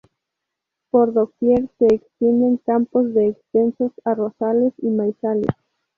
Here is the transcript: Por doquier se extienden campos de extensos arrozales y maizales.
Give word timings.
Por 0.89 1.13
doquier 1.13 1.69
se 1.77 1.85
extienden 1.93 2.57
campos 2.57 3.13
de 3.13 3.27
extensos 3.27 3.91
arrozales 4.03 4.73
y 4.81 4.87
maizales. 4.87 5.45